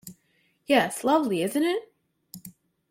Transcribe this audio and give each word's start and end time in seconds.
Yes, 0.65 1.03
lovely, 1.03 1.43
isn't 1.43 1.61
it? 1.61 1.93